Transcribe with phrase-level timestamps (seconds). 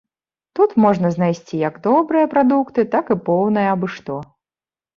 [0.59, 4.21] Тут можна знайсці як добрыя прадукты, так і поўнае абы што.